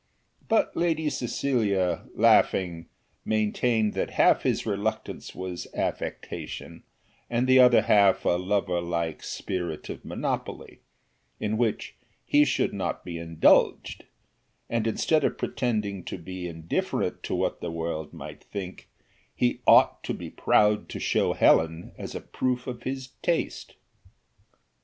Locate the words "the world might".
17.61-18.45